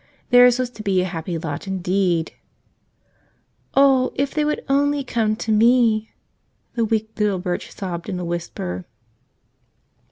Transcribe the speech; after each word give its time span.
Theirs 0.31 0.57
was 0.57 0.71
to 0.71 0.81
be 0.81 0.99
a 1.01 1.05
happy 1.05 1.37
lot 1.37 1.67
indeed! 1.67 2.31
"Oh, 3.75 4.11
if 4.15 4.33
they 4.33 4.43
would 4.43 4.65
only 4.67 5.03
come 5.03 5.35
to 5.35 5.51
me," 5.51 6.09
the 6.73 6.83
weak 6.83 7.11
little 7.19 7.37
Birch 7.37 7.71
sobbed 7.71 8.09
in 8.09 8.19
a 8.19 8.25
whisper. 8.25 8.87